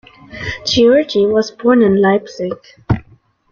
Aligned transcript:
Georgi 0.65 1.27
was 1.27 1.51
born 1.51 1.83
in 1.83 2.01
Leipzig. 2.01 2.57